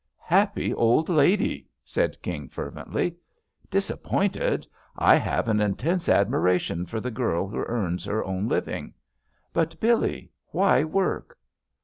"Happy 0.25 0.73
old 0.73 1.09
lady!" 1.09 1.67
said 1.83 2.19
Ki'*^ 2.23 2.49
fervently. 2.49 3.15
Disappointed? 3.69 4.65
I 4.97 5.15
have 5.15 5.47
an 5.47 5.61
intense 5.61 6.09
admiration 6.09 6.87
for 6.87 6.99
the 6.99 7.11
girl 7.11 7.47
who 7.47 7.63
earns 7.65 8.05
her 8.05 8.25
own 8.25 8.47
living. 8.47 8.95
But, 9.53 9.79
Billee, 9.79 10.31
why 10.47 10.83
work?" 10.83 11.37